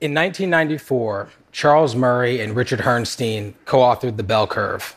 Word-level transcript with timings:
In 0.00 0.14
1994, 0.14 1.28
Charles 1.52 1.94
Murray 1.94 2.40
and 2.40 2.56
Richard 2.56 2.80
Herrnstein 2.80 3.52
co 3.66 3.80
authored 3.80 4.16
The 4.16 4.22
Bell 4.22 4.46
Curve, 4.46 4.96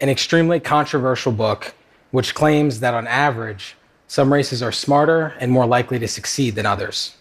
an 0.00 0.08
extremely 0.08 0.60
controversial 0.60 1.32
book 1.32 1.74
which 2.12 2.32
claims 2.32 2.78
that 2.78 2.94
on 2.94 3.08
average, 3.08 3.74
some 4.06 4.32
races 4.32 4.62
are 4.62 4.70
smarter 4.70 5.34
and 5.40 5.50
more 5.50 5.66
likely 5.66 5.98
to 5.98 6.06
succeed 6.06 6.54
than 6.54 6.66
others. 6.66 7.16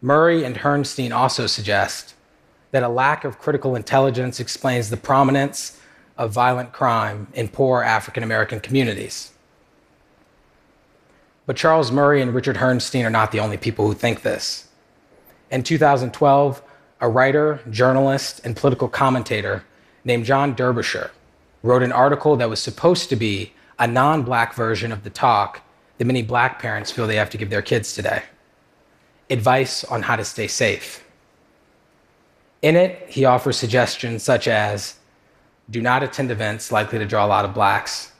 Murray 0.00 0.42
and 0.42 0.56
Herrnstein 0.56 1.14
also 1.14 1.46
suggest 1.46 2.14
that 2.72 2.82
a 2.82 2.88
lack 2.88 3.22
of 3.22 3.38
critical 3.38 3.76
intelligence 3.76 4.40
explains 4.40 4.90
the 4.90 4.96
prominence 4.96 5.80
of 6.16 6.32
violent 6.32 6.72
crime 6.72 7.28
in 7.32 7.46
poor 7.46 7.84
African 7.84 8.24
American 8.24 8.58
communities. 8.58 9.30
But 11.46 11.56
Charles 11.56 11.92
Murray 11.92 12.20
and 12.20 12.34
Richard 12.34 12.56
Herrnstein 12.56 13.04
are 13.04 13.10
not 13.10 13.30
the 13.30 13.38
only 13.38 13.56
people 13.56 13.86
who 13.86 13.94
think 13.94 14.22
this. 14.22 14.67
In 15.50 15.62
2012, 15.62 16.62
a 17.00 17.08
writer, 17.08 17.60
journalist, 17.70 18.40
and 18.44 18.56
political 18.56 18.88
commentator 18.88 19.64
named 20.04 20.24
John 20.24 20.54
Derbyshire 20.54 21.10
wrote 21.62 21.82
an 21.82 21.92
article 21.92 22.36
that 22.36 22.50
was 22.50 22.60
supposed 22.60 23.08
to 23.08 23.16
be 23.16 23.52
a 23.78 23.86
non 23.86 24.22
black 24.22 24.54
version 24.54 24.92
of 24.92 25.04
the 25.04 25.10
talk 25.10 25.62
that 25.96 26.04
many 26.04 26.22
black 26.22 26.60
parents 26.60 26.90
feel 26.90 27.06
they 27.06 27.16
have 27.16 27.30
to 27.30 27.38
give 27.38 27.50
their 27.50 27.62
kids 27.62 27.94
today 27.94 28.22
advice 29.30 29.84
on 29.84 30.02
how 30.02 30.16
to 30.16 30.24
stay 30.24 30.46
safe. 30.46 31.04
In 32.62 32.76
it, 32.76 33.08
he 33.08 33.24
offers 33.24 33.56
suggestions 33.56 34.22
such 34.22 34.48
as 34.48 34.96
do 35.70 35.82
not 35.82 36.02
attend 36.02 36.30
events 36.30 36.72
likely 36.72 36.98
to 36.98 37.04
draw 37.04 37.26
a 37.26 37.28
lot 37.28 37.44
of 37.44 37.54
blacks, 37.54 38.12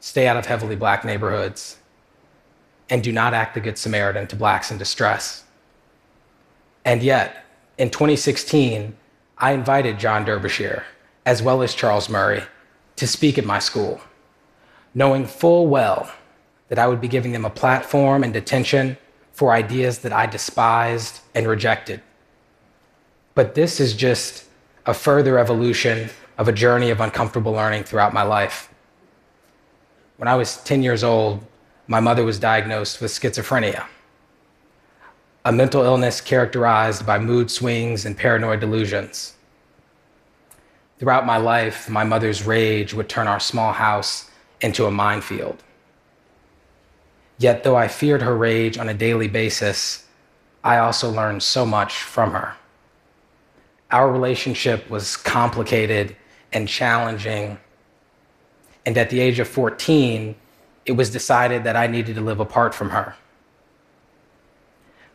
stay 0.00 0.26
out 0.26 0.36
of 0.36 0.46
heavily 0.46 0.74
black 0.74 1.04
neighborhoods, 1.04 1.76
and 2.90 3.02
do 3.02 3.12
not 3.12 3.34
act 3.34 3.54
the 3.54 3.60
Good 3.60 3.78
Samaritan 3.78 4.26
to 4.26 4.36
blacks 4.36 4.70
in 4.70 4.78
distress. 4.78 5.44
And 6.84 7.02
yet, 7.02 7.44
in 7.78 7.90
2016, 7.90 8.96
I 9.38 9.52
invited 9.52 9.98
John 9.98 10.24
Derbyshire, 10.24 10.84
as 11.26 11.42
well 11.42 11.62
as 11.62 11.74
Charles 11.74 12.08
Murray, 12.08 12.42
to 12.96 13.06
speak 13.06 13.38
at 13.38 13.44
my 13.44 13.58
school, 13.58 14.00
knowing 14.94 15.26
full 15.26 15.66
well 15.66 16.12
that 16.68 16.78
I 16.78 16.86
would 16.88 17.00
be 17.00 17.08
giving 17.08 17.32
them 17.32 17.44
a 17.44 17.50
platform 17.50 18.24
and 18.24 18.34
attention 18.34 18.96
for 19.32 19.52
ideas 19.52 19.98
that 20.00 20.12
I 20.12 20.26
despised 20.26 21.20
and 21.34 21.46
rejected. 21.46 22.00
But 23.34 23.54
this 23.54 23.80
is 23.80 23.94
just 23.94 24.44
a 24.86 24.94
further 24.94 25.38
evolution 25.38 26.10
of 26.38 26.48
a 26.48 26.52
journey 26.52 26.90
of 26.90 27.00
uncomfortable 27.00 27.52
learning 27.52 27.84
throughout 27.84 28.12
my 28.12 28.22
life. 28.22 28.72
When 30.16 30.28
I 30.28 30.34
was 30.34 30.58
10 30.64 30.82
years 30.82 31.02
old, 31.02 31.44
my 31.86 32.00
mother 32.00 32.24
was 32.24 32.38
diagnosed 32.38 33.00
with 33.00 33.10
schizophrenia, 33.10 33.86
a 35.44 35.52
mental 35.52 35.82
illness 35.82 36.20
characterized 36.20 37.04
by 37.04 37.18
mood 37.18 37.50
swings 37.50 38.04
and 38.04 38.16
paranoid 38.16 38.60
delusions. 38.60 39.34
Throughout 40.98 41.26
my 41.26 41.36
life, 41.36 41.88
my 41.88 42.04
mother's 42.04 42.46
rage 42.46 42.94
would 42.94 43.08
turn 43.08 43.26
our 43.26 43.40
small 43.40 43.72
house 43.72 44.30
into 44.60 44.86
a 44.86 44.90
minefield. 44.90 45.62
Yet, 47.38 47.64
though 47.64 47.74
I 47.74 47.88
feared 47.88 48.22
her 48.22 48.36
rage 48.36 48.78
on 48.78 48.88
a 48.88 48.94
daily 48.94 49.26
basis, 49.26 50.06
I 50.62 50.78
also 50.78 51.10
learned 51.10 51.42
so 51.42 51.66
much 51.66 52.02
from 52.02 52.32
her. 52.32 52.54
Our 53.90 54.12
relationship 54.12 54.88
was 54.88 55.16
complicated 55.16 56.16
and 56.52 56.68
challenging. 56.68 57.58
And 58.86 58.96
at 58.96 59.10
the 59.10 59.18
age 59.18 59.40
of 59.40 59.48
14, 59.48 60.36
it 60.86 60.92
was 60.92 61.10
decided 61.10 61.64
that 61.64 61.74
I 61.74 61.88
needed 61.88 62.14
to 62.14 62.20
live 62.20 62.38
apart 62.38 62.74
from 62.74 62.90
her. 62.90 63.16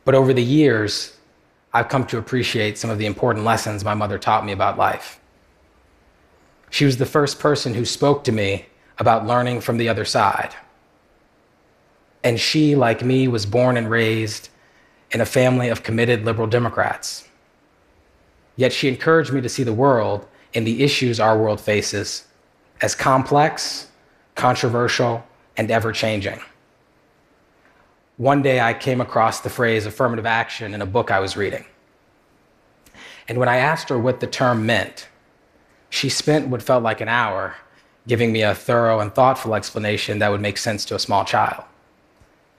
But 0.08 0.16
over 0.16 0.32
the 0.34 0.42
years, 0.42 1.18
I've 1.74 1.90
come 1.90 2.08
to 2.08 2.18
appreciate 2.18 2.78
some 2.78 2.90
of 2.90 2.98
the 2.98 3.06
important 3.06 3.44
lessons 3.44 3.84
my 3.84 3.94
mother 3.94 4.18
taught 4.18 4.46
me 4.46 4.54
about 4.54 4.78
life. 4.78 5.20
She 6.70 6.86
was 6.86 6.96
the 6.96 7.06
first 7.06 7.42
person 7.42 7.74
who 7.74 7.84
spoke 7.84 8.24
to 8.24 8.32
me 8.32 8.68
about 9.00 9.28
learning 9.28 9.60
from 9.60 9.76
the 9.76 9.90
other 9.90 10.06
side. 10.06 10.56
And 12.24 12.40
she, 12.40 12.74
like 12.74 13.04
me, 13.04 13.28
was 13.28 13.46
born 13.46 13.76
and 13.76 13.90
raised 13.90 14.48
in 15.12 15.20
a 15.20 15.26
family 15.26 15.68
of 15.68 15.84
committed 15.84 16.24
liberal 16.24 16.48
Democrats. 16.48 17.28
Yet 18.56 18.72
she 18.72 18.88
encouraged 18.88 19.34
me 19.34 19.42
to 19.42 19.50
see 19.50 19.64
the 19.64 19.74
world 19.74 20.26
and 20.54 20.66
the 20.66 20.86
issues 20.86 21.20
our 21.20 21.38
world 21.38 21.60
faces 21.60 22.28
as 22.80 22.96
complex, 22.96 23.88
controversial, 24.36 25.26
and 25.58 25.70
ever 25.70 25.92
changing. 25.92 26.40
One 28.18 28.42
day 28.42 28.60
I 28.60 28.74
came 28.74 29.00
across 29.00 29.42
the 29.42 29.50
phrase 29.50 29.86
affirmative 29.86 30.26
action 30.26 30.74
in 30.74 30.82
a 30.82 30.88
book 30.88 31.12
I 31.12 31.20
was 31.20 31.38
reading. 31.38 31.66
And 33.28 33.38
when 33.38 33.48
I 33.48 33.58
asked 33.58 33.90
her 33.90 33.98
what 33.98 34.20
the 34.20 34.28
term 34.28 34.66
meant, 34.66 35.08
she 35.90 36.10
spent 36.10 36.48
what 36.48 36.64
felt 36.64 36.82
like 36.82 37.00
an 37.00 37.10
hour 37.10 37.56
giving 38.08 38.32
me 38.32 38.42
a 38.42 38.56
thorough 38.56 39.00
and 39.00 39.14
thoughtful 39.14 39.54
explanation 39.54 40.18
that 40.20 40.32
would 40.32 40.42
make 40.42 40.58
sense 40.58 40.84
to 40.86 40.96
a 40.96 41.00
small 41.00 41.26
child. 41.26 41.64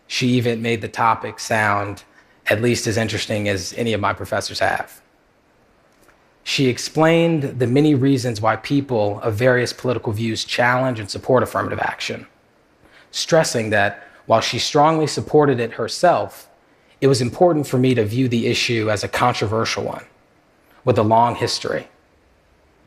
She 0.06 0.28
even 0.28 0.62
made 0.62 0.80
the 0.80 0.88
topic 0.88 1.40
sound 1.40 2.04
at 2.46 2.62
least 2.62 2.86
as 2.86 2.96
interesting 2.96 3.48
as 3.48 3.74
any 3.76 3.92
of 3.92 4.00
my 4.00 4.12
professors 4.12 4.60
have. 4.60 5.02
She 6.44 6.68
explained 6.68 7.58
the 7.58 7.66
many 7.66 7.94
reasons 7.94 8.40
why 8.40 8.56
people 8.56 9.20
of 9.20 9.34
various 9.34 9.72
political 9.72 10.12
views 10.12 10.44
challenge 10.44 11.00
and 11.00 11.10
support 11.10 11.42
affirmative 11.42 11.80
action, 11.80 12.26
stressing 13.10 13.70
that 13.70 14.07
while 14.28 14.42
she 14.42 14.58
strongly 14.58 15.06
supported 15.06 15.58
it 15.58 15.72
herself, 15.72 16.50
it 17.00 17.06
was 17.06 17.22
important 17.22 17.66
for 17.66 17.78
me 17.78 17.94
to 17.94 18.04
view 18.04 18.28
the 18.28 18.46
issue 18.46 18.90
as 18.90 19.02
a 19.02 19.08
controversial 19.08 19.82
one 19.82 20.04
with 20.84 20.98
a 20.98 21.02
long 21.02 21.34
history, 21.34 21.88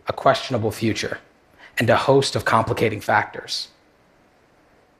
a 0.05 0.13
questionable 0.13 0.69
future, 0.69 1.17
and 1.79 1.89
a 1.89 1.95
host 1.95 2.35
of 2.35 2.45
complicating 2.45 3.01
factors. 3.01 3.69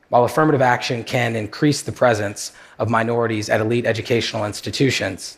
While 0.09 0.24
affirmative 0.24 0.63
action 0.63 1.03
can 1.03 1.35
increase 1.35 1.84
the 1.84 1.91
presence 1.91 2.53
of 2.80 2.90
minorities 2.90 3.47
at 3.47 3.62
elite 3.62 3.85
educational 3.85 4.46
institutions, 4.46 5.38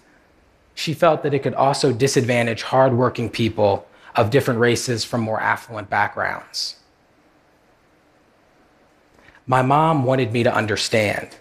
she 0.73 0.93
felt 0.93 1.21
that 1.23 1.33
it 1.33 1.43
could 1.43 1.53
also 1.53 1.91
disadvantage 1.91 2.61
hardworking 2.61 3.29
people 3.29 3.85
of 4.15 4.29
different 4.29 4.61
races 4.61 5.03
from 5.03 5.19
more 5.19 5.41
affluent 5.41 5.89
backgrounds. 5.89 6.77
My 9.45 9.61
mom 9.61 10.05
wanted 10.05 10.31
me 10.31 10.43
to 10.43 10.53
understand 10.53 11.35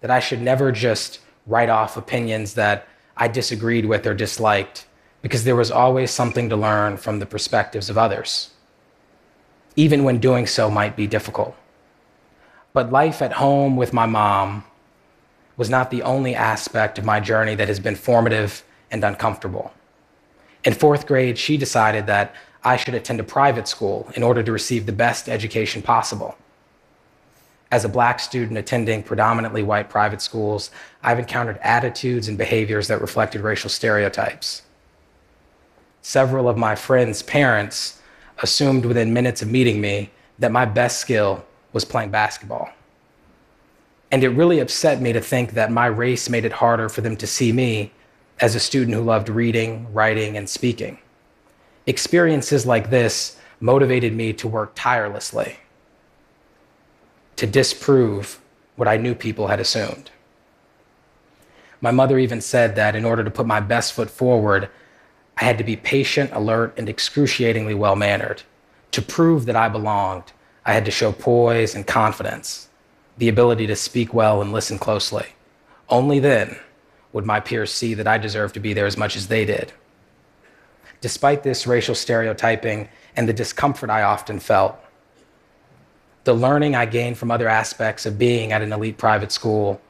that 0.00 0.10
I 0.10 0.20
should 0.20 0.40
never 0.40 0.72
just 0.72 1.20
write 1.46 1.68
off 1.68 1.96
opinions 1.96 2.54
that 2.54 2.88
I 3.16 3.28
disagreed 3.28 3.86
with 3.86 4.06
or 4.06 4.14
disliked, 4.14 4.86
because 5.22 5.44
there 5.44 5.56
was 5.56 5.70
always 5.70 6.10
something 6.10 6.48
to 6.48 6.56
learn 6.56 6.96
from 6.96 7.18
the 7.18 7.26
perspectives 7.26 7.88
of 7.88 7.98
others, 7.98 8.50
even 9.76 10.04
when 10.04 10.18
doing 10.18 10.46
so 10.46 10.70
might 10.70 10.96
be 10.96 11.06
difficult. 11.06 11.54
But 12.72 12.90
life 12.90 13.22
at 13.22 13.34
home 13.34 13.76
with 13.76 13.92
my 13.92 14.06
mom 14.06 14.64
was 15.56 15.70
not 15.70 15.90
the 15.90 16.02
only 16.02 16.34
aspect 16.34 16.98
of 16.98 17.04
my 17.04 17.20
journey 17.20 17.54
that 17.54 17.68
has 17.68 17.78
been 17.78 17.94
formative 17.94 18.64
and 18.90 19.04
uncomfortable. 19.04 19.72
In 20.64 20.72
fourth 20.72 21.06
grade, 21.06 21.38
she 21.38 21.56
decided 21.56 22.06
that 22.06 22.34
I 22.64 22.76
should 22.76 22.94
attend 22.94 23.20
a 23.20 23.24
private 23.24 23.68
school 23.68 24.08
in 24.14 24.22
order 24.22 24.42
to 24.42 24.52
receive 24.52 24.86
the 24.86 24.92
best 24.92 25.28
education 25.28 25.82
possible. 25.82 26.36
As 27.70 27.84
a 27.84 27.88
black 27.88 28.20
student 28.20 28.56
attending 28.56 29.02
predominantly 29.02 29.62
white 29.62 29.90
private 29.90 30.22
schools, 30.22 30.70
I've 31.02 31.18
encountered 31.18 31.58
attitudes 31.60 32.28
and 32.28 32.38
behaviors 32.38 32.88
that 32.88 33.00
reflected 33.00 33.42
racial 33.42 33.68
stereotypes. 33.68 34.62
Several 36.00 36.48
of 36.48 36.56
my 36.56 36.74
friends' 36.74 37.22
parents 37.22 38.00
assumed 38.42 38.86
within 38.86 39.12
minutes 39.12 39.42
of 39.42 39.50
meeting 39.50 39.80
me 39.80 40.10
that 40.38 40.52
my 40.52 40.64
best 40.64 41.00
skill 41.00 41.44
was 41.72 41.84
playing 41.84 42.10
basketball. 42.10 42.70
And 44.10 44.22
it 44.22 44.28
really 44.28 44.60
upset 44.60 45.00
me 45.00 45.12
to 45.12 45.20
think 45.20 45.52
that 45.52 45.72
my 45.72 45.86
race 45.86 46.30
made 46.30 46.44
it 46.44 46.52
harder 46.52 46.88
for 46.88 47.00
them 47.00 47.16
to 47.16 47.26
see 47.26 47.52
me 47.52 47.92
as 48.40 48.54
a 48.54 48.60
student 48.60 48.96
who 48.96 49.02
loved 49.02 49.28
reading, 49.28 49.92
writing, 49.92 50.36
and 50.36 50.48
speaking. 50.48 50.98
Experiences 51.86 52.64
like 52.64 52.90
this 52.90 53.38
motivated 53.60 54.14
me 54.14 54.32
to 54.32 54.48
work 54.48 54.72
tirelessly 54.74 55.58
to 57.36 57.46
disprove 57.46 58.40
what 58.76 58.88
I 58.88 58.96
knew 58.96 59.14
people 59.14 59.48
had 59.48 59.60
assumed. 59.60 60.10
My 61.80 61.90
mother 61.90 62.18
even 62.18 62.40
said 62.40 62.76
that 62.76 62.96
in 62.96 63.04
order 63.04 63.22
to 63.22 63.30
put 63.30 63.46
my 63.46 63.60
best 63.60 63.92
foot 63.92 64.10
forward, 64.10 64.70
I 65.36 65.44
had 65.44 65.58
to 65.58 65.64
be 65.64 65.76
patient, 65.76 66.30
alert, 66.32 66.74
and 66.78 66.88
excruciatingly 66.88 67.74
well 67.74 67.96
mannered. 67.96 68.42
To 68.92 69.02
prove 69.02 69.46
that 69.46 69.56
I 69.56 69.68
belonged, 69.68 70.32
I 70.64 70.72
had 70.72 70.84
to 70.86 70.90
show 70.90 71.12
poise 71.12 71.74
and 71.74 71.86
confidence 71.86 72.68
the 73.18 73.28
ability 73.28 73.66
to 73.66 73.76
speak 73.76 74.14
well 74.14 74.40
and 74.40 74.52
listen 74.52 74.78
closely. 74.78 75.26
Only 75.88 76.20
then 76.20 76.56
would 77.12 77.26
my 77.26 77.40
peers 77.40 77.72
see 77.72 77.94
that 77.94 78.08
I 78.08 78.18
deserved 78.18 78.54
to 78.54 78.60
be 78.60 78.72
there 78.72 78.86
as 78.86 78.96
much 78.96 79.16
as 79.16 79.28
they 79.28 79.44
did. 79.44 79.72
Despite 81.04 81.42
this 81.42 81.66
racial 81.66 81.94
stereotyping 81.94 82.88
and 83.14 83.28
the 83.28 83.34
discomfort 83.34 83.90
I 83.90 84.04
often 84.04 84.40
felt, 84.40 84.74
the 86.24 86.32
learning 86.32 86.74
I 86.74 86.86
gained 86.86 87.18
from 87.18 87.30
other 87.30 87.46
aspects 87.46 88.06
of 88.06 88.18
being 88.18 88.52
at 88.52 88.62
an 88.62 88.72
elite 88.72 88.96
private 88.96 89.30
school 89.30 89.82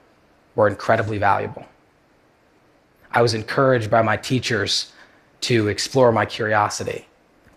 were 0.56 0.66
incredibly 0.66 1.18
valuable. 1.18 1.66
I 3.12 3.22
was 3.22 3.32
encouraged 3.32 3.92
by 3.92 4.02
my 4.02 4.16
teachers 4.16 4.92
to 5.42 5.68
explore 5.68 6.10
my 6.10 6.26
curiosity, 6.26 7.06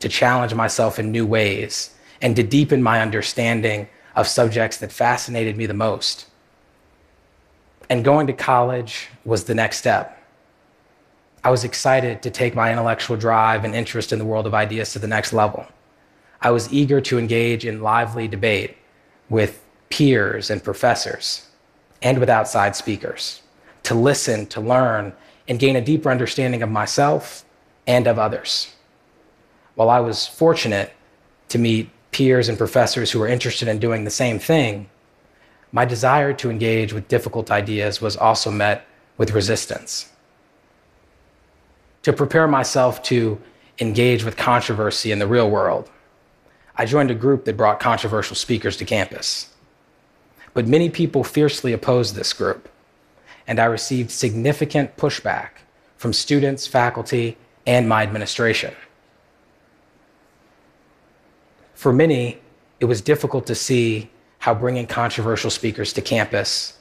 to 0.01 0.07
challenge 0.07 0.53
myself 0.53 1.00
in 1.00 1.12
new 1.12 1.25
ways, 1.25 1.95
and 2.21 2.36
to 2.36 2.44
deepen 2.44 2.83
my 2.83 3.01
understanding 3.01 3.89
of 4.15 4.27
subjects 4.27 4.77
that 4.77 4.92
fascinated 4.92 5.57
me 5.57 5.65
the 5.65 5.74
most. 5.74 6.27
And 7.89 8.06
going 8.06 8.27
to 8.27 8.33
college 8.33 9.07
was 9.25 9.45
the 9.45 9.56
next 9.56 9.80
step. 9.80 10.16
I 11.47 11.49
was 11.49 11.63
excited 11.63 12.21
to 12.23 12.29
take 12.29 12.55
my 12.55 12.73
intellectual 12.73 13.15
drive 13.15 13.63
and 13.63 13.73
interest 13.73 14.11
in 14.11 14.19
the 14.19 14.25
world 14.25 14.45
of 14.45 14.53
ideas 14.53 14.91
to 14.91 14.99
the 14.99 15.07
next 15.07 15.31
level. 15.31 15.65
I 16.41 16.51
was 16.51 16.73
eager 16.73 16.99
to 16.99 17.17
engage 17.17 17.65
in 17.65 17.81
lively 17.81 18.27
debate 18.27 18.75
with 19.29 19.63
peers 19.89 20.49
and 20.49 20.61
professors 20.61 21.47
and 22.01 22.19
with 22.19 22.27
outside 22.27 22.75
speakers, 22.75 23.44
to 23.83 23.95
listen, 23.95 24.45
to 24.47 24.59
learn, 24.59 25.13
and 25.47 25.57
gain 25.57 25.77
a 25.77 25.81
deeper 25.81 26.11
understanding 26.11 26.63
of 26.63 26.69
myself 26.69 27.45
and 27.88 28.07
of 28.07 28.19
others. 28.19 28.75
While 29.75 29.89
I 29.89 30.01
was 30.01 30.27
fortunate 30.27 30.91
to 31.47 31.57
meet 31.57 31.89
peers 32.11 32.50
and 32.50 32.57
professors 32.57 33.11
who 33.11 33.19
were 33.19 33.27
interested 33.29 33.69
in 33.69 33.79
doing 33.79 34.03
the 34.03 34.11
same 34.11 34.38
thing, 34.38 34.89
my 35.71 35.85
desire 35.85 36.33
to 36.33 36.50
engage 36.50 36.91
with 36.91 37.07
difficult 37.07 37.50
ideas 37.50 38.01
was 38.01 38.17
also 38.17 38.51
met 38.51 38.85
with 39.17 39.31
resistance. 39.31 40.11
To 42.03 42.13
prepare 42.13 42.47
myself 42.47 43.03
to 43.03 43.39
engage 43.79 44.23
with 44.23 44.38
controversy 44.38 45.11
in 45.11 45.19
the 45.19 45.27
real 45.27 45.49
world, 45.49 45.89
I 46.75 46.85
joined 46.85 47.11
a 47.11 47.15
group 47.15 47.45
that 47.45 47.57
brought 47.57 47.79
controversial 47.79 48.35
speakers 48.35 48.77
to 48.77 48.85
campus. 48.85 49.53
But 50.53 50.67
many 50.67 50.89
people 50.89 51.23
fiercely 51.23 51.73
opposed 51.73 52.15
this 52.15 52.33
group, 52.33 52.69
and 53.47 53.59
I 53.59 53.65
received 53.65 54.11
significant 54.11 54.95
pushback 54.97 55.49
from 55.97 56.13
students, 56.13 56.67
faculty, 56.67 57.38
and 57.65 57.89
my 57.89 58.03
administration. 58.03 58.73
For 61.73 61.91
many, 61.93 62.39
it 62.79 62.85
was 62.85 63.01
difficult 63.01 63.45
to 63.47 63.55
see 63.55 64.09
how 64.39 64.53
bringing 64.53 64.88
controversial 64.88 65.50
speakers 65.50 65.93
to 65.93 66.01
campus 66.01 66.77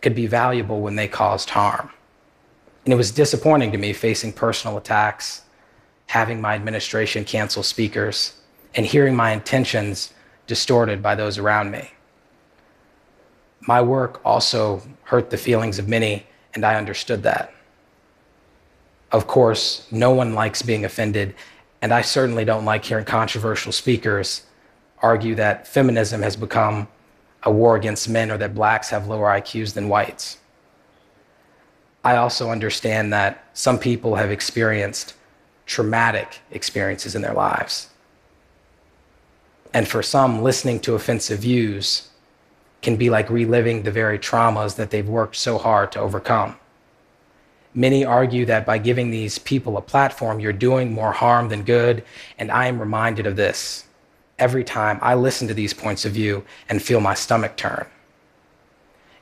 could 0.00 0.14
be 0.14 0.26
valuable 0.26 0.80
when 0.80 0.96
they 0.96 1.08
caused 1.08 1.50
harm. 1.50 1.90
And 2.84 2.92
it 2.92 2.96
was 2.96 3.10
disappointing 3.10 3.72
to 3.72 3.78
me 3.78 3.92
facing 3.92 4.32
personal 4.32 4.76
attacks, 4.76 5.42
having 6.06 6.40
my 6.40 6.54
administration 6.54 7.24
cancel 7.24 7.62
speakers, 7.62 8.34
and 8.74 8.84
hearing 8.84 9.14
my 9.14 9.32
intentions 9.32 10.12
distorted 10.46 11.02
by 11.02 11.14
those 11.14 11.38
around 11.38 11.70
me. 11.70 11.90
My 13.60 13.80
work 13.80 14.20
also 14.24 14.82
hurt 15.04 15.30
the 15.30 15.36
feelings 15.36 15.78
of 15.78 15.88
many, 15.88 16.26
and 16.54 16.64
I 16.64 16.74
understood 16.74 17.22
that. 17.22 17.54
Of 19.12 19.26
course, 19.26 19.86
no 19.92 20.10
one 20.10 20.34
likes 20.34 20.62
being 20.62 20.84
offended, 20.84 21.34
and 21.80 21.92
I 21.92 22.00
certainly 22.00 22.44
don't 22.44 22.64
like 22.64 22.84
hearing 22.84 23.04
controversial 23.04 23.70
speakers 23.70 24.42
argue 24.98 25.34
that 25.34 25.66
feminism 25.66 26.22
has 26.22 26.36
become 26.36 26.88
a 27.42 27.52
war 27.52 27.76
against 27.76 28.08
men 28.08 28.30
or 28.30 28.38
that 28.38 28.54
blacks 28.54 28.88
have 28.90 29.08
lower 29.08 29.26
IQs 29.28 29.74
than 29.74 29.88
whites. 29.88 30.38
I 32.04 32.16
also 32.16 32.50
understand 32.50 33.12
that 33.12 33.44
some 33.54 33.78
people 33.78 34.16
have 34.16 34.30
experienced 34.30 35.14
traumatic 35.66 36.40
experiences 36.50 37.14
in 37.14 37.22
their 37.22 37.34
lives. 37.34 37.90
And 39.72 39.88
for 39.88 40.02
some, 40.02 40.42
listening 40.42 40.80
to 40.80 40.94
offensive 40.94 41.40
views 41.40 42.08
can 42.82 42.96
be 42.96 43.08
like 43.08 43.30
reliving 43.30 43.84
the 43.84 43.90
very 43.90 44.18
traumas 44.18 44.76
that 44.76 44.90
they've 44.90 45.08
worked 45.08 45.36
so 45.36 45.56
hard 45.56 45.92
to 45.92 46.00
overcome. 46.00 46.56
Many 47.74 48.04
argue 48.04 48.44
that 48.46 48.66
by 48.66 48.78
giving 48.78 49.10
these 49.10 49.38
people 49.38 49.76
a 49.76 49.80
platform, 49.80 50.40
you're 50.40 50.52
doing 50.52 50.92
more 50.92 51.12
harm 51.12 51.48
than 51.48 51.62
good. 51.62 52.04
And 52.38 52.50
I 52.50 52.66
am 52.66 52.78
reminded 52.78 53.26
of 53.26 53.36
this 53.36 53.86
every 54.38 54.64
time 54.64 54.98
I 55.00 55.14
listen 55.14 55.48
to 55.48 55.54
these 55.54 55.72
points 55.72 56.04
of 56.04 56.12
view 56.12 56.44
and 56.68 56.82
feel 56.82 57.00
my 57.00 57.14
stomach 57.14 57.56
turn. 57.56 57.86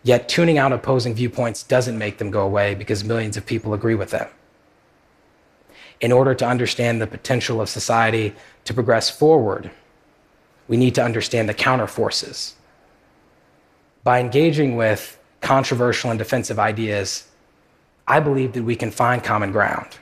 Yet 0.03 0.29
tuning 0.29 0.57
out 0.57 0.73
opposing 0.73 1.15
viewpoints 1.15 1.63
doesn't 1.63 1.99
make 1.99 2.19
them 2.19 2.31
go 2.31 2.43
away 2.43 2.75
because 2.75 3.05
millions 3.05 3.37
of 3.37 3.45
people 3.45 3.75
agree 3.75 3.95
with 3.95 4.11
them. 4.11 4.29
In 6.01 6.13
order 6.13 6.35
to 6.35 6.47
understand 6.47 7.01
the 7.01 7.07
potential 7.07 7.61
of 7.61 7.69
society 7.69 8.35
to 8.65 8.73
progress 8.73 9.11
forward, 9.11 9.71
we 10.69 10.79
need 10.79 10.95
to 10.95 11.05
understand 11.05 11.49
the 11.49 11.55
counterforces. 11.55 12.55
By 14.03 14.21
engaging 14.21 14.77
with 14.77 15.19
controversial 15.43 16.11
and 16.11 16.19
defensive 16.19 16.59
ideas, 16.59 17.29
I 18.07 18.21
believe 18.21 18.55
that 18.55 18.63
we 18.63 18.77
can 18.77 18.91
find 18.91 19.23
common 19.23 19.53
ground. 19.53 19.99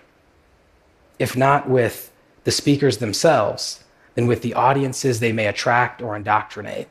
If 1.19 1.37
not 1.37 1.69
with 1.69 2.13
the 2.45 2.53
speakers 2.53 2.99
themselves, 2.99 3.83
then 4.15 4.27
with 4.27 4.43
the 4.43 4.55
audiences 4.55 5.19
they 5.19 5.33
may 5.33 5.47
attract 5.47 6.01
or 6.01 6.17
indoctrinate. 6.17 6.89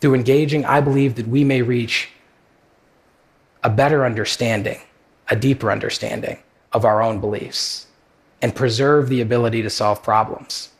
Through 0.00 0.14
engaging, 0.14 0.64
I 0.64 0.80
believe 0.80 1.14
that 1.16 1.28
we 1.28 1.44
may 1.44 1.62
reach 1.62 2.10
a 3.62 3.70
better 3.70 4.04
understanding, 4.04 4.80
a 5.28 5.36
deeper 5.36 5.70
understanding 5.70 6.38
of 6.72 6.84
our 6.84 7.02
own 7.02 7.20
beliefs, 7.20 7.86
and 8.40 8.54
preserve 8.54 9.08
the 9.08 9.20
ability 9.20 9.62
to 9.62 9.70
solve 9.70 10.02
problems, 10.02 10.70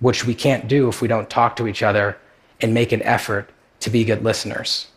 which 0.00 0.24
we 0.24 0.34
can't 0.34 0.66
do 0.66 0.88
if 0.88 1.00
we 1.00 1.08
don't 1.08 1.30
talk 1.30 1.54
to 1.56 1.68
each 1.68 1.82
other 1.82 2.16
and 2.60 2.74
make 2.74 2.92
an 2.92 3.02
effort 3.02 3.50
to 3.80 3.90
be 3.90 4.04
good 4.04 4.24
listeners. 4.24 4.88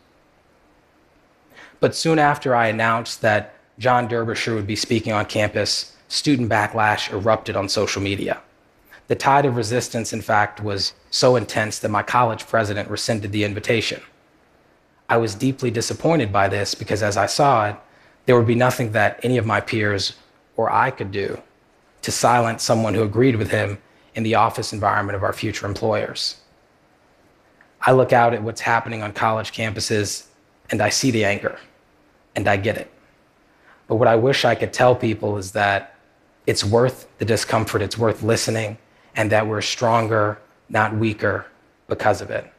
But 1.79 1.95
soon 1.95 2.19
after 2.19 2.55
I 2.55 2.67
announced 2.67 3.21
that 3.21 3.53
John 3.77 4.07
Derbyshire 4.07 4.55
would 4.55 4.67
be 4.67 4.75
speaking 4.75 5.13
on 5.13 5.25
campus, 5.25 5.95
student 6.07 6.49
backlash 6.49 7.11
erupted 7.11 7.55
on 7.55 7.69
social 7.69 8.01
media. 8.01 8.41
The 9.11 9.15
tide 9.15 9.45
of 9.45 9.57
resistance, 9.57 10.13
in 10.13 10.21
fact, 10.21 10.61
was 10.61 10.93
so 11.09 11.35
intense 11.35 11.79
that 11.79 11.91
my 11.91 12.01
college 12.01 12.47
president 12.47 12.89
rescinded 12.89 13.33
the 13.33 13.43
invitation. 13.43 14.01
I 15.09 15.17
was 15.17 15.35
deeply 15.35 15.69
disappointed 15.69 16.31
by 16.31 16.47
this 16.47 16.75
because 16.75 17.03
as 17.03 17.17
I 17.17 17.25
saw 17.25 17.67
it, 17.67 17.75
there 18.25 18.37
would 18.37 18.47
be 18.47 18.55
nothing 18.55 18.93
that 18.93 19.19
any 19.21 19.37
of 19.37 19.45
my 19.45 19.59
peers 19.59 20.13
or 20.55 20.71
I 20.71 20.91
could 20.91 21.11
do 21.11 21.41
to 22.03 22.09
silence 22.09 22.63
someone 22.63 22.93
who 22.93 23.03
agreed 23.03 23.35
with 23.35 23.51
him 23.51 23.79
in 24.15 24.23
the 24.23 24.35
office 24.35 24.71
environment 24.71 25.17
of 25.17 25.23
our 25.23 25.33
future 25.33 25.65
employers. 25.65 26.37
I 27.81 27.91
look 27.91 28.13
out 28.13 28.33
at 28.33 28.43
what's 28.43 28.61
happening 28.61 29.03
on 29.03 29.12
college 29.12 29.51
campuses 29.51 30.27
and 30.69 30.81
I 30.81 30.88
see 30.88 31.12
the 31.12 31.25
anger 31.25 31.59
and 32.33 32.47
I 32.47 32.55
get 32.55 32.77
it. 32.77 32.89
But 33.89 33.95
what 33.95 34.07
I 34.07 34.15
wish 34.15 34.45
I 34.45 34.55
could 34.55 34.71
tell 34.71 34.95
people 34.95 35.38
is 35.38 35.51
that 35.51 35.95
it's 36.47 36.63
worth 36.63 37.09
the 37.17 37.25
discomfort, 37.25 37.81
it's 37.81 37.97
worth 37.97 38.24
listening, 38.24 38.77
and 39.15 39.32
that 39.32 39.48
we're 39.48 39.62
stronger, 39.62 40.39
not 40.70 40.96
weaker, 40.96 41.46
because 41.88 42.22
of 42.22 42.30
it. 42.30 42.51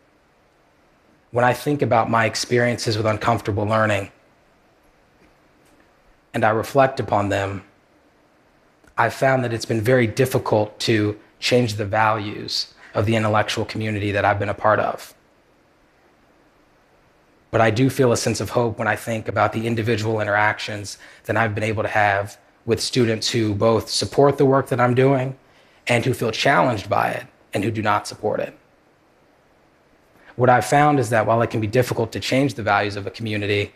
When 1.31 1.45
I 1.45 1.55
think 1.55 1.81
about 1.81 2.11
my 2.11 2.27
experiences 2.27 2.97
with 2.97 3.07
uncomfortable 3.07 3.65
learning 3.65 4.11
and 6.35 6.45
I 6.45 6.51
reflect 6.51 7.01
upon 7.01 7.31
them, 7.31 7.65
I've 8.99 9.15
found 9.15 9.43
that 9.45 9.53
it's 9.53 9.65
been 9.65 9.81
very 9.81 10.07
difficult 10.07 10.79
to 10.81 11.19
change 11.41 11.75
the 11.75 11.87
values 11.87 12.75
of 12.95 13.07
the 13.07 13.17
intellectual 13.17 13.65
community 13.65 14.13
that 14.13 14.25
I've 14.25 14.39
been 14.39 14.51
a 14.51 14.55
part 14.55 14.79
of. 14.79 15.15
But 17.51 17.61
I 17.61 17.71
do 17.71 17.89
feel 17.91 18.13
a 18.13 18.17
sense 18.17 18.41
of 18.41 18.51
hope 18.51 18.79
when 18.79 18.89
I 18.89 18.97
think 18.97 19.29
about 19.29 19.53
the 19.53 19.67
individual 19.67 20.21
interactions 20.21 20.99
that 21.25 21.37
I've 21.37 21.55
been 21.55 21.65
able 21.65 21.83
to 21.83 21.89
have 21.89 22.39
with 22.65 22.81
students 22.81 23.31
who 23.31 23.55
both 23.55 23.89
support 23.89 24.39
the 24.39 24.45
work 24.45 24.69
that 24.69 24.81
I'm 24.81 24.95
doing 24.95 25.37
and 25.87 26.05
who 26.05 26.15
feel 26.15 26.31
challenged 26.31 26.89
by 26.89 27.11
it 27.11 27.27
and 27.53 27.65
who 27.65 27.71
do 27.71 27.83
not 27.83 28.07
support 28.07 28.41
it. 28.41 28.57
What 30.37 30.49
I've 30.49 30.65
found 30.65 30.99
is 30.99 31.11
that 31.11 31.27
while 31.27 31.43
it 31.43 31.51
can 31.51 31.61
be 31.61 31.67
difficult 31.67 32.13
to 32.13 32.21
change 32.21 32.55
the 32.55 32.63
values 32.63 32.97
of 32.97 33.07
a 33.07 33.11
community, 33.11 33.75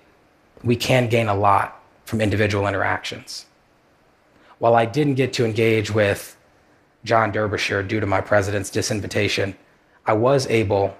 we 0.65 0.77
can 0.77 1.09
gain 1.09 1.29
a 1.29 1.35
lot 1.35 1.83
from 2.05 2.21
individual 2.21 2.67
interactions. 2.67 3.47
While 4.59 4.75
I 4.75 4.87
didn't 4.87 5.15
get 5.15 5.33
to 5.35 5.45
engage 5.45 5.91
with 5.91 6.37
John 7.05 7.31
Derbyshire 7.31 7.83
due 7.83 8.01
to 8.01 8.07
my 8.07 8.21
president's 8.21 8.71
disinvitation, 8.71 9.55
I 10.07 10.15
was 10.15 10.47
able 10.47 10.97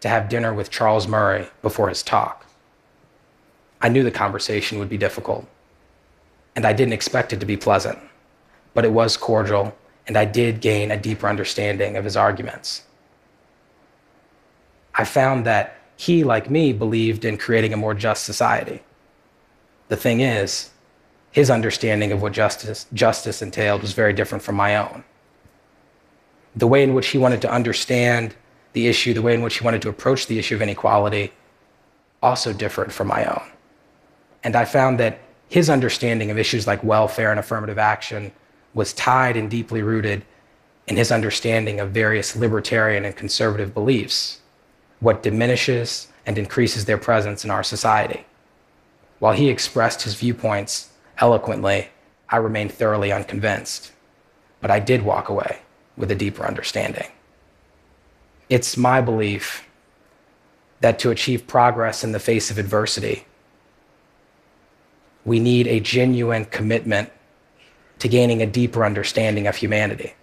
to 0.00 0.08
have 0.08 0.28
dinner 0.28 0.52
with 0.52 0.70
Charles 0.70 1.06
Murray 1.06 1.46
before 1.62 1.88
his 1.88 2.02
talk. 2.02 2.46
I 3.80 3.88
knew 3.88 4.02
the 4.02 4.10
conversation 4.10 4.78
would 4.78 4.88
be 4.88 4.98
difficult, 4.98 5.46
and 6.56 6.66
I 6.66 6.72
didn't 6.72 6.94
expect 6.94 7.32
it 7.32 7.40
to 7.40 7.46
be 7.46 7.56
pleasant, 7.56 7.98
but 8.74 8.84
it 8.84 8.92
was 8.92 9.16
cordial 9.16 9.76
and 10.06 10.16
I 10.16 10.24
did 10.24 10.60
gain 10.60 10.90
a 10.90 10.96
deeper 10.96 11.28
understanding 11.28 11.96
of 11.96 12.04
his 12.04 12.16
arguments. 12.16 12.82
I 14.94 15.04
found 15.04 15.44
that 15.46 15.76
he, 15.96 16.24
like 16.24 16.50
me, 16.50 16.72
believed 16.72 17.24
in 17.24 17.36
creating 17.38 17.72
a 17.72 17.76
more 17.76 17.94
just 17.94 18.24
society. 18.24 18.82
The 19.88 19.96
thing 19.96 20.20
is, 20.20 20.70
his 21.30 21.50
understanding 21.50 22.12
of 22.12 22.22
what 22.22 22.32
justice, 22.32 22.86
justice 22.92 23.42
entailed 23.42 23.82
was 23.82 23.92
very 23.92 24.12
different 24.12 24.42
from 24.42 24.54
my 24.54 24.76
own. 24.76 25.04
The 26.54 26.66
way 26.66 26.82
in 26.82 26.94
which 26.94 27.08
he 27.08 27.18
wanted 27.18 27.42
to 27.42 27.50
understand 27.50 28.34
the 28.72 28.86
issue, 28.88 29.12
the 29.12 29.22
way 29.22 29.34
in 29.34 29.42
which 29.42 29.58
he 29.58 29.64
wanted 29.64 29.82
to 29.82 29.88
approach 29.88 30.26
the 30.26 30.38
issue 30.38 30.54
of 30.54 30.62
inequality, 30.62 31.32
also 32.22 32.52
differed 32.52 32.92
from 32.92 33.08
my 33.08 33.24
own. 33.24 33.50
And 34.44 34.56
I 34.56 34.64
found 34.64 34.98
that 35.00 35.18
his 35.48 35.68
understanding 35.68 36.30
of 36.30 36.38
issues 36.38 36.66
like 36.66 36.82
welfare 36.82 37.30
and 37.30 37.38
affirmative 37.38 37.78
action 37.78 38.32
was 38.76 38.92
tied 38.92 39.38
and 39.38 39.50
deeply 39.50 39.82
rooted 39.82 40.22
in 40.86 40.96
his 40.96 41.10
understanding 41.10 41.80
of 41.80 41.90
various 41.90 42.36
libertarian 42.36 43.06
and 43.06 43.16
conservative 43.16 43.72
beliefs, 43.72 44.42
what 45.00 45.22
diminishes 45.22 46.08
and 46.26 46.36
increases 46.36 46.84
their 46.84 46.98
presence 46.98 47.42
in 47.42 47.50
our 47.50 47.62
society. 47.62 48.26
While 49.18 49.32
he 49.32 49.48
expressed 49.48 50.02
his 50.02 50.14
viewpoints 50.14 50.90
eloquently, 51.16 51.88
I 52.28 52.36
remained 52.36 52.70
thoroughly 52.70 53.10
unconvinced. 53.10 53.92
But 54.60 54.70
I 54.70 54.78
did 54.78 55.02
walk 55.02 55.30
away 55.30 55.60
with 55.96 56.10
a 56.10 56.14
deeper 56.14 56.44
understanding. 56.44 57.08
It's 58.50 58.76
my 58.76 59.00
belief 59.00 59.66
that 60.80 60.98
to 60.98 61.10
achieve 61.10 61.46
progress 61.46 62.04
in 62.04 62.12
the 62.12 62.20
face 62.20 62.50
of 62.50 62.58
adversity, 62.58 63.24
we 65.24 65.40
need 65.40 65.66
a 65.66 65.80
genuine 65.80 66.44
commitment 66.44 67.10
to 67.98 68.08
gaining 68.08 68.42
a 68.42 68.46
deeper 68.46 68.84
understanding 68.84 69.46
of 69.46 69.56
humanity. 69.56 70.14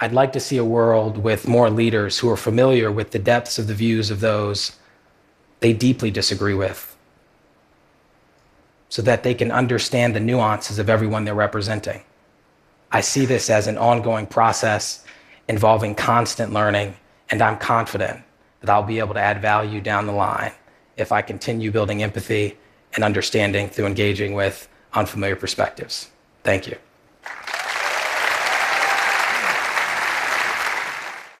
I'd 0.00 0.12
like 0.12 0.32
to 0.34 0.40
see 0.40 0.56
a 0.56 0.64
world 0.64 1.18
with 1.18 1.48
more 1.48 1.70
leaders 1.70 2.18
who 2.18 2.30
are 2.30 2.36
familiar 2.36 2.90
with 2.90 3.10
the 3.10 3.18
depths 3.18 3.58
of 3.58 3.66
the 3.66 3.74
views 3.74 4.10
of 4.10 4.20
those 4.20 4.72
they 5.60 5.72
deeply 5.72 6.10
disagree 6.10 6.54
with, 6.54 6.96
so 8.88 9.02
that 9.02 9.24
they 9.24 9.34
can 9.34 9.50
understand 9.50 10.14
the 10.14 10.20
nuances 10.20 10.78
of 10.78 10.88
everyone 10.88 11.24
they're 11.24 11.34
representing. 11.34 12.02
I 12.92 13.00
see 13.00 13.26
this 13.26 13.50
as 13.50 13.66
an 13.66 13.76
ongoing 13.76 14.26
process 14.26 15.04
involving 15.48 15.94
constant 15.94 16.52
learning, 16.52 16.94
and 17.30 17.42
I'm 17.42 17.58
confident 17.58 18.22
that 18.60 18.70
I'll 18.70 18.84
be 18.84 19.00
able 19.00 19.14
to 19.14 19.20
add 19.20 19.42
value 19.42 19.80
down 19.80 20.06
the 20.06 20.12
line 20.12 20.52
if 20.96 21.10
I 21.10 21.22
continue 21.22 21.70
building 21.70 22.02
empathy 22.02 22.56
and 22.94 23.04
understanding 23.04 23.68
through 23.68 23.86
engaging 23.86 24.34
with 24.34 24.68
unfamiliar 24.94 25.36
perspectives. 25.36 26.10
Thank 26.42 26.66
you. 26.66 26.76